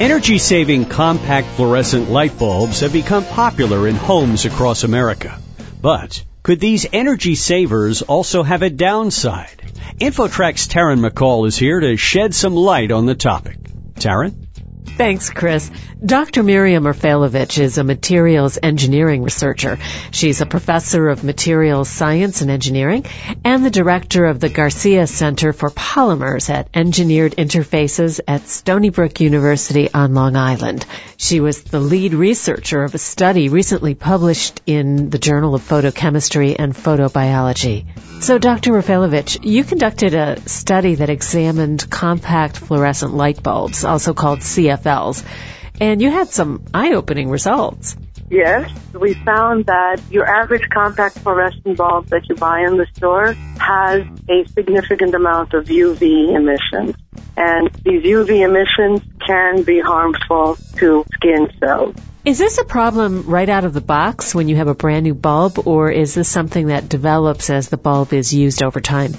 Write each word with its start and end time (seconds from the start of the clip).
Energy 0.00 0.38
saving 0.38 0.86
compact 0.86 1.46
fluorescent 1.48 2.08
light 2.08 2.38
bulbs 2.38 2.80
have 2.80 2.90
become 2.90 3.22
popular 3.22 3.86
in 3.86 3.94
homes 3.94 4.46
across 4.46 4.82
America. 4.82 5.38
But 5.82 6.24
could 6.42 6.58
these 6.58 6.86
energy 6.90 7.34
savers 7.34 8.00
also 8.00 8.42
have 8.42 8.62
a 8.62 8.70
downside? 8.70 9.60
Infotrack's 10.00 10.68
Taryn 10.68 11.06
McCall 11.06 11.46
is 11.46 11.58
here 11.58 11.80
to 11.80 11.98
shed 11.98 12.34
some 12.34 12.54
light 12.54 12.90
on 12.92 13.04
the 13.04 13.14
topic. 13.14 13.58
Taryn? 13.96 14.46
Thanks, 15.00 15.30
Chris. 15.30 15.70
Dr. 16.04 16.42
Miriam 16.42 16.84
Rafailovich 16.84 17.58
is 17.58 17.78
a 17.78 17.84
materials 17.84 18.58
engineering 18.62 19.22
researcher. 19.22 19.78
She's 20.10 20.42
a 20.42 20.46
professor 20.46 21.08
of 21.08 21.24
materials 21.24 21.88
science 21.88 22.42
and 22.42 22.50
engineering 22.50 23.06
and 23.42 23.64
the 23.64 23.70
director 23.70 24.26
of 24.26 24.40
the 24.40 24.50
Garcia 24.50 25.06
Center 25.06 25.54
for 25.54 25.70
Polymers 25.70 26.50
at 26.50 26.68
Engineered 26.74 27.36
Interfaces 27.36 28.20
at 28.28 28.46
Stony 28.46 28.90
Brook 28.90 29.20
University 29.20 29.90
on 29.90 30.12
Long 30.12 30.36
Island. 30.36 30.84
She 31.16 31.40
was 31.40 31.62
the 31.62 31.80
lead 31.80 32.12
researcher 32.12 32.84
of 32.84 32.94
a 32.94 32.98
study 32.98 33.48
recently 33.48 33.94
published 33.94 34.60
in 34.66 35.08
the 35.08 35.18
Journal 35.18 35.54
of 35.54 35.62
Photochemistry 35.62 36.56
and 36.58 36.74
Photobiology. 36.74 37.86
So, 38.22 38.36
Dr. 38.36 38.72
Rafailovich, 38.72 39.44
you 39.44 39.64
conducted 39.64 40.12
a 40.12 40.46
study 40.46 40.96
that 40.96 41.08
examined 41.08 41.88
compact 41.88 42.58
fluorescent 42.58 43.14
light 43.14 43.42
bulbs, 43.42 43.82
also 43.84 44.12
called 44.12 44.42
CFLs, 44.90 45.24
and 45.80 46.02
you 46.02 46.10
had 46.10 46.28
some 46.28 46.64
eye-opening 46.74 47.30
results. 47.30 47.96
Yes, 48.28 48.70
we 48.94 49.14
found 49.14 49.66
that 49.66 50.00
your 50.10 50.24
average 50.24 50.68
compact 50.72 51.18
fluorescent 51.18 51.76
bulb 51.76 52.06
that 52.08 52.28
you 52.28 52.36
buy 52.36 52.60
in 52.60 52.76
the 52.76 52.86
store 52.94 53.32
has 53.58 54.06
a 54.28 54.44
significant 54.52 55.14
amount 55.14 55.52
of 55.54 55.64
UV 55.64 56.36
emissions. 56.36 56.94
And 57.36 57.72
these 57.82 58.04
UV 58.04 58.44
emissions 58.44 59.00
can 59.26 59.62
be 59.62 59.80
harmful 59.80 60.56
to 60.76 61.04
skin 61.14 61.48
cells. 61.58 61.96
Is 62.24 62.38
this 62.38 62.58
a 62.58 62.64
problem 62.64 63.22
right 63.22 63.48
out 63.48 63.64
of 63.64 63.72
the 63.72 63.80
box 63.80 64.34
when 64.34 64.48
you 64.48 64.56
have 64.56 64.68
a 64.68 64.74
brand 64.74 65.04
new 65.04 65.14
bulb, 65.14 65.66
or 65.66 65.90
is 65.90 66.14
this 66.14 66.28
something 66.28 66.66
that 66.66 66.88
develops 66.88 67.48
as 67.50 67.68
the 67.68 67.78
bulb 67.78 68.12
is 68.12 68.32
used 68.32 68.62
over 68.62 68.80
time? 68.80 69.14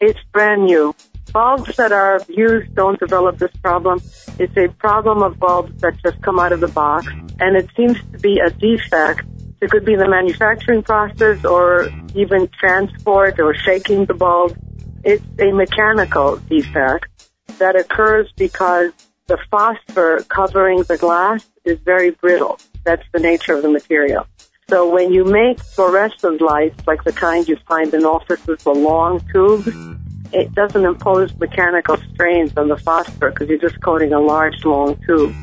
It's 0.00 0.20
brand 0.32 0.64
new. 0.64 0.94
Bulbs 1.34 1.74
that 1.78 1.90
are 1.90 2.20
used 2.28 2.76
don't 2.76 2.98
develop 3.00 3.38
this 3.38 3.50
problem. 3.60 4.00
It's 4.38 4.56
a 4.56 4.68
problem 4.68 5.20
of 5.20 5.36
bulbs 5.40 5.80
that 5.82 6.00
just 6.00 6.22
come 6.22 6.38
out 6.38 6.52
of 6.52 6.60
the 6.60 6.68
box, 6.68 7.08
mm-hmm. 7.08 7.26
and 7.40 7.56
it 7.56 7.68
seems 7.76 7.98
to 8.12 8.18
be 8.20 8.38
a 8.38 8.50
defect. 8.50 9.26
It 9.60 9.68
could 9.68 9.84
be 9.84 9.96
the 9.96 10.08
manufacturing 10.08 10.84
process 10.84 11.44
or 11.44 11.86
mm-hmm. 11.86 12.18
even 12.20 12.48
transport 12.60 13.40
or 13.40 13.52
shaking 13.52 14.04
the 14.04 14.14
bulb. 14.14 14.56
It's 15.02 15.24
a 15.40 15.50
mechanical 15.50 16.36
defect 16.36 17.08
that 17.58 17.74
occurs 17.74 18.32
because 18.36 18.92
the 19.26 19.38
phosphor 19.50 20.24
covering 20.28 20.84
the 20.84 20.96
glass 20.96 21.44
is 21.64 21.80
very 21.80 22.10
brittle. 22.12 22.60
That's 22.84 23.04
the 23.12 23.18
nature 23.18 23.54
of 23.54 23.62
the 23.62 23.70
material. 23.70 24.28
So 24.68 24.88
when 24.88 25.12
you 25.12 25.24
make 25.24 25.60
fluorescent 25.60 26.40
lights, 26.40 26.86
like 26.86 27.02
the 27.04 27.12
kind 27.12 27.46
you 27.48 27.56
find 27.68 27.92
in 27.92 28.04
offices, 28.04 28.62
the 28.62 28.72
long 28.72 29.20
tubes, 29.32 29.68
it 30.34 30.54
doesn't 30.54 30.84
impose 30.84 31.32
mechanical 31.38 31.96
strains 32.12 32.52
on 32.56 32.68
the 32.68 32.76
phosphor 32.76 33.30
because 33.30 33.48
you're 33.48 33.58
just 33.58 33.80
coating 33.80 34.12
a 34.12 34.20
large, 34.20 34.54
long 34.64 34.96
tube. 35.06 35.34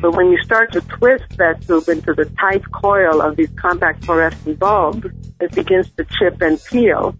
But 0.00 0.16
when 0.16 0.30
you 0.30 0.38
start 0.44 0.72
to 0.72 0.80
twist 0.80 1.24
that 1.38 1.60
tube 1.66 1.88
into 1.88 2.14
the 2.14 2.26
tight 2.40 2.62
coil 2.70 3.20
of 3.20 3.36
these 3.36 3.48
compact 3.56 4.04
fluorescent 4.04 4.58
bulbs, 4.58 5.06
it 5.40 5.52
begins 5.52 5.86
to 5.96 6.06
chip 6.18 6.40
and 6.40 6.62
peel. 6.62 7.14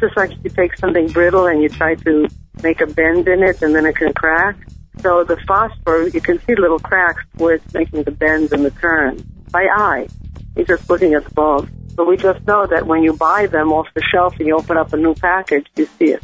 Just 0.00 0.16
like 0.16 0.32
if 0.32 0.38
you 0.42 0.50
take 0.50 0.74
something 0.78 1.08
brittle 1.08 1.46
and 1.46 1.62
you 1.62 1.68
try 1.68 1.94
to 1.96 2.28
make 2.62 2.80
a 2.80 2.86
bend 2.86 3.28
in 3.28 3.42
it 3.42 3.60
and 3.62 3.74
then 3.74 3.86
it 3.86 3.96
can 3.96 4.12
crack. 4.12 4.56
So 5.02 5.24
the 5.24 5.36
phosphor, 5.46 6.08
you 6.08 6.20
can 6.20 6.40
see 6.46 6.54
little 6.56 6.78
cracks 6.78 7.22
where 7.36 7.56
it's 7.56 7.74
making 7.74 8.04
the 8.04 8.10
bends 8.10 8.52
and 8.52 8.64
the 8.64 8.70
turns 8.70 9.24
by 9.52 9.66
eye. 9.70 10.08
You're 10.56 10.66
just 10.66 10.88
looking 10.88 11.14
at 11.14 11.24
the 11.24 11.30
bulbs. 11.30 11.68
But 11.96 12.06
we 12.06 12.16
just 12.16 12.46
know 12.46 12.66
that 12.66 12.86
when 12.86 13.02
you 13.02 13.12
buy 13.12 13.46
them 13.46 13.72
off 13.72 13.86
the 13.94 14.02
shelf 14.02 14.34
and 14.38 14.48
you 14.48 14.56
open 14.56 14.76
up 14.76 14.92
a 14.92 14.96
new 14.96 15.14
package, 15.14 15.66
you 15.76 15.86
see 15.98 16.06
it. 16.06 16.22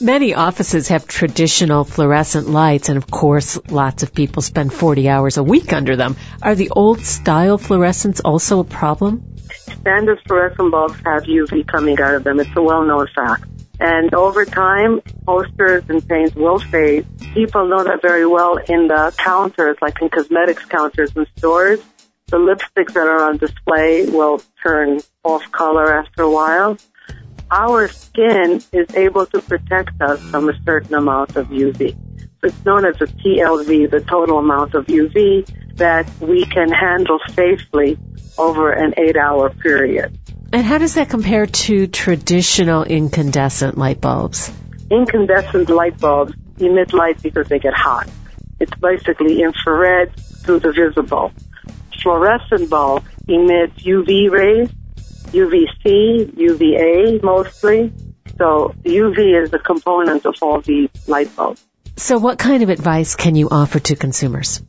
Many 0.00 0.34
offices 0.34 0.88
have 0.88 1.06
traditional 1.06 1.84
fluorescent 1.84 2.48
lights, 2.48 2.88
and 2.88 2.98
of 2.98 3.10
course, 3.10 3.58
lots 3.70 4.02
of 4.02 4.14
people 4.14 4.42
spend 4.42 4.72
40 4.72 5.08
hours 5.08 5.36
a 5.36 5.42
week 5.42 5.72
under 5.72 5.96
them. 5.96 6.16
Are 6.42 6.54
the 6.54 6.70
old 6.70 7.00
style 7.00 7.58
fluorescents 7.58 8.20
also 8.24 8.60
a 8.60 8.64
problem? 8.64 9.36
Standard 9.80 10.20
fluorescent 10.26 10.70
bulbs 10.70 10.96
have 11.04 11.24
UV 11.24 11.66
coming 11.66 12.00
out 12.00 12.14
of 12.14 12.24
them. 12.24 12.40
It's 12.40 12.50
a 12.56 12.62
well-known 12.62 13.06
fact. 13.14 13.44
And 13.78 14.14
over 14.14 14.44
time, 14.44 15.02
posters 15.26 15.84
and 15.88 16.06
paints 16.06 16.34
will 16.34 16.58
fade. 16.58 17.06
People 17.34 17.68
know 17.68 17.84
that 17.84 18.00
very 18.00 18.26
well 18.26 18.56
in 18.56 18.88
the 18.88 19.14
counters, 19.18 19.76
like 19.82 20.00
in 20.00 20.08
cosmetics 20.08 20.64
counters 20.64 21.14
in 21.14 21.26
stores. 21.36 21.80
The 22.28 22.38
lipsticks 22.38 22.94
that 22.94 23.06
are 23.06 23.28
on 23.28 23.36
display 23.36 24.06
will 24.06 24.42
turn 24.62 25.00
off 25.22 25.52
color 25.52 25.98
after 25.98 26.22
a 26.22 26.30
while. 26.30 26.78
Our 27.50 27.88
skin 27.88 28.62
is 28.72 28.94
able 28.94 29.26
to 29.26 29.40
protect 29.40 30.00
us 30.00 30.20
from 30.30 30.48
a 30.48 30.62
certain 30.64 30.94
amount 30.94 31.36
of 31.36 31.48
UV. 31.48 31.94
So 32.40 32.48
it's 32.48 32.64
known 32.64 32.84
as 32.84 32.96
a 33.00 33.06
TLV, 33.06 33.90
the 33.90 34.00
total 34.00 34.38
amount 34.38 34.74
of 34.74 34.86
UV 34.86 35.48
that 35.76 36.10
we 36.20 36.44
can 36.44 36.70
handle 36.70 37.20
safely 37.30 37.98
over 38.36 38.72
an 38.72 38.94
eight 38.96 39.16
hour 39.16 39.50
period. 39.50 40.18
And 40.52 40.64
how 40.64 40.78
does 40.78 40.94
that 40.94 41.08
compare 41.08 41.46
to 41.46 41.86
traditional 41.86 42.82
incandescent 42.82 43.78
light 43.78 44.00
bulbs? 44.00 44.50
Incandescent 44.90 45.68
light 45.68 45.98
bulbs 45.98 46.34
emit 46.58 46.92
light 46.92 47.22
because 47.22 47.48
they 47.48 47.58
get 47.58 47.74
hot. 47.74 48.08
It's 48.58 48.74
basically 48.80 49.42
infrared 49.42 50.16
through 50.16 50.60
the 50.60 50.72
visible. 50.72 51.32
Fluorescent 52.02 52.70
bulbs 52.70 53.06
emit 53.28 53.76
UV 53.76 54.30
rays, 54.30 54.70
UVC, 55.36 56.36
UVA 56.36 57.20
mostly. 57.22 57.92
So 58.38 58.74
UV 58.84 59.42
is 59.42 59.50
the 59.50 59.58
component 59.58 60.26
of 60.26 60.34
all 60.42 60.60
these 60.60 60.90
light 61.06 61.34
bulbs. 61.36 61.64
So 61.96 62.18
what 62.18 62.38
kind 62.38 62.62
of 62.62 62.68
advice 62.68 63.14
can 63.14 63.34
you 63.34 63.48
offer 63.50 63.78
to 63.80 63.96
consumers? 63.96 64.62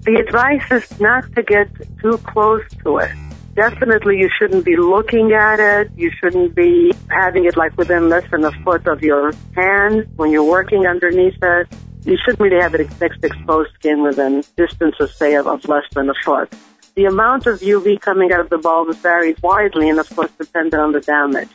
The 0.00 0.16
advice 0.26 0.70
is 0.70 1.00
not 1.00 1.32
to 1.34 1.42
get 1.42 1.68
too 2.00 2.18
close 2.18 2.64
to 2.84 2.98
it 2.98 3.12
definitely 3.54 4.18
you 4.18 4.28
shouldn't 4.38 4.64
be 4.64 4.76
looking 4.76 5.32
at 5.32 5.60
it. 5.60 5.90
You 5.96 6.10
shouldn't 6.20 6.54
be 6.54 6.92
having 7.10 7.44
it 7.44 7.56
like 7.56 7.76
within 7.76 8.08
less 8.08 8.28
than 8.30 8.44
a 8.44 8.52
foot 8.62 8.86
of 8.86 9.02
your 9.02 9.32
hand 9.54 10.08
when 10.16 10.30
you're 10.30 10.44
working 10.44 10.86
underneath 10.86 11.38
it. 11.42 11.68
You 12.04 12.16
shouldn't 12.24 12.40
really 12.40 12.60
have 12.60 12.74
it 12.74 12.88
next 13.00 13.22
exposed 13.24 13.72
skin 13.74 14.02
within 14.02 14.42
distances, 14.56 15.14
say, 15.14 15.34
of, 15.34 15.46
of 15.46 15.66
less 15.68 15.84
than 15.94 16.10
a 16.10 16.14
foot. 16.24 16.52
The 16.94 17.06
amount 17.06 17.46
of 17.46 17.60
UV 17.60 18.00
coming 18.00 18.32
out 18.32 18.40
of 18.40 18.50
the 18.50 18.58
bulb 18.58 18.94
varies 18.96 19.36
widely 19.42 19.88
and 19.88 19.98
of 19.98 20.08
course 20.14 20.30
depending 20.38 20.78
on 20.78 20.92
the 20.92 21.00
damage. 21.00 21.50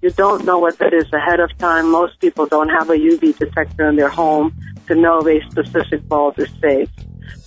You 0.00 0.10
don't 0.10 0.44
know 0.44 0.58
what 0.58 0.78
that 0.78 0.94
is 0.94 1.12
ahead 1.12 1.40
of 1.40 1.56
time. 1.58 1.90
Most 1.90 2.18
people 2.20 2.46
don't 2.46 2.70
have 2.70 2.88
a 2.88 2.94
UV 2.94 3.36
detector 3.38 3.88
in 3.88 3.96
their 3.96 4.08
home 4.08 4.54
to 4.86 4.94
know 4.94 5.20
if 5.26 5.44
a 5.44 5.50
specific 5.50 6.08
bulb 6.08 6.38
is 6.38 6.48
safe 6.62 6.88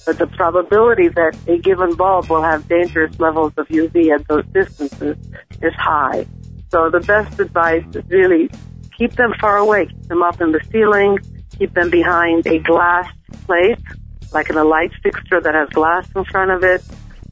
but 0.06 0.18
the 0.18 0.28
probability 0.28 1.08
that 1.10 1.38
a 1.48 1.58
given 1.58 1.96
bulb 1.96 2.30
will 2.30 2.42
have 2.42 2.68
dangerous 2.68 3.18
levels 3.20 3.54
of 3.58 3.68
UV 3.68 4.12
at 4.12 4.28
those 4.28 4.46
distances 4.48 5.18
is 5.62 5.74
high. 5.78 6.26
So 6.72 6.90
the 6.90 7.00
best 7.00 7.40
advice 7.40 7.86
is 7.96 8.04
really 8.10 8.50
keep 8.98 9.14
them 9.14 9.34
far 9.40 9.58
away, 9.58 9.86
keep 9.86 10.08
them 10.08 10.24
up 10.24 10.42
in 10.42 10.52
the 10.52 10.60
ceiling, 10.72 11.20
keep 11.58 11.74
them 11.74 11.90
behind 11.90 12.46
a 12.48 12.60
glass 12.60 13.08
plate, 13.46 13.80
like 14.34 14.50
in 14.50 14.58
a 14.58 14.64
light 14.64 14.92
fixture 15.02 15.40
that 15.40 15.54
has 15.54 15.70
glass 15.70 16.08
in 16.16 16.26
front 16.26 16.52
of 16.52 16.64
it, 16.64 16.84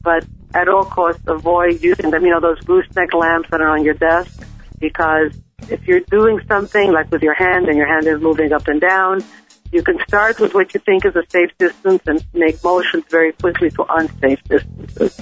but 0.02 0.26
at 0.54 0.68
all 0.68 0.84
costs 0.84 1.22
avoid 1.26 1.82
using 1.82 2.10
them, 2.10 2.24
you 2.24 2.30
know, 2.30 2.40
those 2.40 2.60
gooseneck 2.60 3.14
lamps 3.14 3.48
that 3.50 3.60
are 3.60 3.68
on 3.68 3.84
your 3.84 3.94
desk, 3.94 4.44
because 4.80 5.32
if 5.68 5.86
you're 5.86 6.00
doing 6.00 6.40
something 6.48 6.92
like 6.92 7.10
with 7.10 7.22
your 7.22 7.34
hand 7.34 7.68
and 7.68 7.76
your 7.76 7.86
hand 7.86 8.06
is 8.06 8.20
moving 8.20 8.52
up 8.52 8.68
and 8.68 8.80
down, 8.80 9.22
you 9.70 9.82
can 9.82 9.98
start 10.06 10.38
with 10.38 10.54
what 10.54 10.74
you 10.74 10.80
think 10.80 11.04
is 11.04 11.16
a 11.16 11.22
safe 11.30 11.50
distance 11.58 12.02
and 12.06 12.24
make 12.34 12.62
motions 12.62 13.04
very 13.08 13.32
quickly 13.32 13.70
to 13.70 13.84
unsafe 13.88 14.42
distances. 14.44 15.18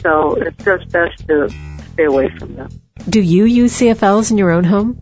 So 0.00 0.34
it's 0.34 0.64
just 0.64 0.90
best 0.90 1.26
to 1.28 1.48
stay 1.92 2.04
away 2.04 2.30
from 2.38 2.54
them. 2.54 2.68
Do 3.08 3.20
you 3.20 3.44
use 3.44 3.78
CFLs 3.78 4.30
in 4.30 4.38
your 4.38 4.50
own 4.50 4.64
home? 4.64 4.96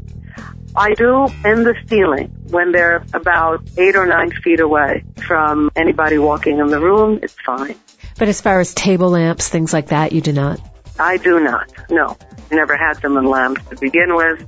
I 0.74 0.94
do 0.94 1.26
in 1.44 1.64
the 1.64 1.74
ceiling 1.88 2.32
when 2.50 2.72
they're 2.72 3.04
about 3.12 3.62
eight 3.76 3.96
or 3.96 4.06
nine 4.06 4.30
feet 4.30 4.60
away 4.60 5.04
from 5.26 5.70
anybody 5.76 6.18
walking 6.18 6.58
in 6.58 6.68
the 6.68 6.80
room. 6.80 7.20
It's 7.22 7.36
fine. 7.44 7.76
But 8.20 8.28
as 8.28 8.42
far 8.42 8.60
as 8.60 8.74
table 8.74 9.08
lamps, 9.08 9.48
things 9.48 9.72
like 9.72 9.86
that, 9.86 10.12
you 10.12 10.20
do 10.20 10.34
not? 10.34 10.60
I 10.98 11.16
do 11.16 11.40
not. 11.40 11.72
No. 11.88 12.18
Never 12.52 12.76
had 12.76 13.00
them 13.00 13.16
in 13.16 13.24
lamps 13.24 13.62
to 13.70 13.76
begin 13.76 14.14
with. 14.14 14.44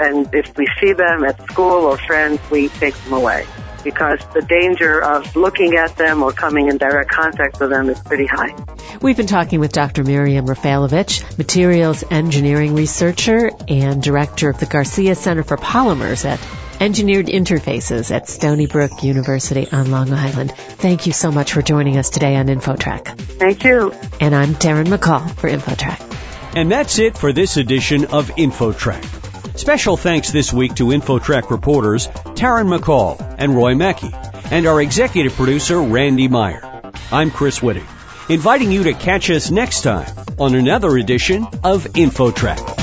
And 0.00 0.28
if 0.34 0.56
we 0.56 0.66
see 0.80 0.92
them 0.92 1.22
at 1.22 1.40
school 1.48 1.86
or 1.86 1.96
friends, 1.98 2.40
we 2.50 2.68
take 2.68 2.96
them 2.96 3.12
away 3.12 3.46
because 3.84 4.18
the 4.34 4.42
danger 4.42 5.00
of 5.00 5.36
looking 5.36 5.76
at 5.76 5.96
them 5.96 6.24
or 6.24 6.32
coming 6.32 6.68
in 6.68 6.78
direct 6.78 7.12
contact 7.12 7.60
with 7.60 7.70
them 7.70 7.88
is 7.90 8.00
pretty 8.00 8.26
high. 8.26 8.56
We've 9.00 9.16
been 9.16 9.28
talking 9.28 9.60
with 9.60 9.70
Dr. 9.70 10.02
Miriam 10.02 10.46
Rafailovich, 10.46 11.38
materials 11.38 12.02
engineering 12.10 12.74
researcher 12.74 13.50
and 13.68 14.02
director 14.02 14.50
of 14.50 14.58
the 14.58 14.66
Garcia 14.66 15.14
Center 15.14 15.44
for 15.44 15.56
Polymers 15.56 16.24
at 16.24 16.40
Engineered 16.82 17.26
Interfaces 17.26 18.10
at 18.10 18.28
Stony 18.28 18.66
Brook 18.66 19.04
University 19.04 19.70
on 19.70 19.92
Long 19.92 20.12
Island. 20.12 20.50
Thank 20.50 21.06
you 21.06 21.12
so 21.12 21.30
much 21.30 21.52
for 21.52 21.62
joining 21.62 21.96
us 21.96 22.10
today 22.10 22.34
on 22.34 22.46
InfoTrack. 22.46 23.16
Thank 23.38 23.62
you. 23.62 23.92
And 24.18 24.34
I'm 24.34 24.54
Taryn 24.56 24.86
McCall 24.86 25.32
for 25.36 25.48
InfoTrack. 25.48 26.56
And 26.56 26.72
that's 26.72 26.98
it 26.98 27.16
for 27.16 27.32
this 27.32 27.56
edition 27.56 28.06
of 28.06 28.30
InfoTrack. 28.30 29.56
Special 29.56 29.96
thanks 29.96 30.32
this 30.32 30.52
week 30.52 30.74
to 30.74 30.86
InfoTrack 30.86 31.50
reporters 31.50 32.08
Taryn 32.08 32.76
McCall 32.76 33.36
and 33.38 33.54
Roy 33.54 33.76
Mackey, 33.76 34.10
and 34.50 34.66
our 34.66 34.82
executive 34.82 35.34
producer 35.34 35.80
Randy 35.80 36.26
Meyer. 36.26 36.90
I'm 37.12 37.30
Chris 37.30 37.60
Whitting, 37.60 37.86
inviting 38.28 38.72
you 38.72 38.82
to 38.82 38.92
catch 38.92 39.30
us 39.30 39.52
next 39.52 39.82
time 39.82 40.12
on 40.36 40.56
another 40.56 40.96
edition 40.96 41.46
of 41.62 41.84
InfoTrack. 41.84 42.81